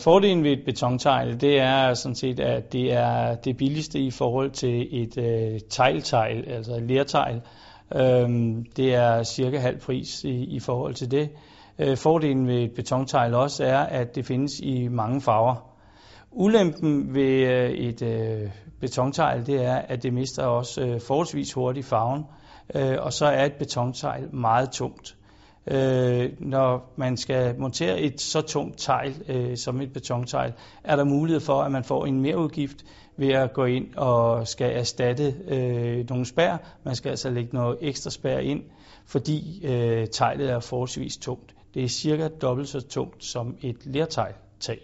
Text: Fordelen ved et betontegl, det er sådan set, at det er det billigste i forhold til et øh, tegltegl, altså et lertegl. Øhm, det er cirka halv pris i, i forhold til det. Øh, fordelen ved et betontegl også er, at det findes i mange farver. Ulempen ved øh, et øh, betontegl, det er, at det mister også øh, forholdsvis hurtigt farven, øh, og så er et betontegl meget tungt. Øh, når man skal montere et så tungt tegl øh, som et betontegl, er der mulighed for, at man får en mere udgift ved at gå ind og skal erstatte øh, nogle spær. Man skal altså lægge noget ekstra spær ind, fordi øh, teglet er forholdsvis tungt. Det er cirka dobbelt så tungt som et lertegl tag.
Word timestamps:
Fordelen 0.00 0.44
ved 0.44 0.52
et 0.52 0.64
betontegl, 0.64 1.40
det 1.40 1.60
er 1.60 1.94
sådan 1.94 2.14
set, 2.14 2.40
at 2.40 2.72
det 2.72 2.92
er 2.92 3.34
det 3.34 3.56
billigste 3.56 3.98
i 3.98 4.10
forhold 4.10 4.50
til 4.50 5.02
et 5.02 5.18
øh, 5.18 5.60
tegltegl, 5.70 6.48
altså 6.48 6.74
et 6.74 6.82
lertegl. 6.82 7.40
Øhm, 7.94 8.64
det 8.76 8.94
er 8.94 9.22
cirka 9.22 9.58
halv 9.58 9.80
pris 9.80 10.24
i, 10.24 10.44
i 10.44 10.60
forhold 10.60 10.94
til 10.94 11.10
det. 11.10 11.30
Øh, 11.78 11.96
fordelen 11.96 12.46
ved 12.46 12.62
et 12.62 12.72
betontegl 12.76 13.34
også 13.34 13.64
er, 13.64 13.78
at 13.78 14.14
det 14.14 14.26
findes 14.26 14.60
i 14.60 14.88
mange 14.88 15.20
farver. 15.20 15.54
Ulempen 16.30 17.14
ved 17.14 17.48
øh, 17.48 17.70
et 17.70 18.02
øh, 18.02 18.50
betontegl, 18.80 19.46
det 19.46 19.64
er, 19.64 19.76
at 19.76 20.02
det 20.02 20.12
mister 20.12 20.44
også 20.44 20.82
øh, 20.82 21.00
forholdsvis 21.00 21.52
hurtigt 21.52 21.86
farven, 21.86 22.24
øh, 22.74 22.96
og 23.00 23.12
så 23.12 23.26
er 23.26 23.44
et 23.44 23.54
betontegl 23.58 24.34
meget 24.34 24.70
tungt. 24.70 25.16
Øh, 25.66 26.30
når 26.38 26.92
man 26.96 27.16
skal 27.16 27.58
montere 27.58 28.00
et 28.00 28.20
så 28.20 28.40
tungt 28.40 28.78
tegl 28.78 29.14
øh, 29.28 29.56
som 29.56 29.80
et 29.80 29.92
betontegl, 29.92 30.52
er 30.84 30.96
der 30.96 31.04
mulighed 31.04 31.40
for, 31.40 31.62
at 31.62 31.72
man 31.72 31.84
får 31.84 32.06
en 32.06 32.20
mere 32.20 32.38
udgift 32.38 32.84
ved 33.16 33.28
at 33.28 33.52
gå 33.52 33.64
ind 33.64 33.94
og 33.94 34.48
skal 34.48 34.76
erstatte 34.76 35.34
øh, 35.48 36.08
nogle 36.10 36.26
spær. 36.26 36.56
Man 36.84 36.96
skal 36.96 37.10
altså 37.10 37.30
lægge 37.30 37.50
noget 37.52 37.78
ekstra 37.80 38.10
spær 38.10 38.38
ind, 38.38 38.62
fordi 39.06 39.66
øh, 39.66 40.06
teglet 40.12 40.50
er 40.50 40.60
forholdsvis 40.60 41.16
tungt. 41.16 41.54
Det 41.74 41.84
er 41.84 41.88
cirka 41.88 42.28
dobbelt 42.28 42.68
så 42.68 42.80
tungt 42.80 43.24
som 43.24 43.56
et 43.62 43.86
lertegl 43.86 44.34
tag. 44.60 44.78